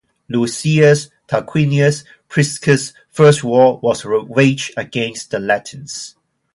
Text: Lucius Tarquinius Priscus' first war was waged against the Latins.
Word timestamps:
Lucius 0.29 1.09
Tarquinius 1.27 2.03
Priscus' 2.27 2.91
first 3.11 3.43
war 3.43 3.79
was 3.83 4.03
waged 4.03 4.73
against 4.75 5.29
the 5.29 5.37
Latins. 5.37 6.15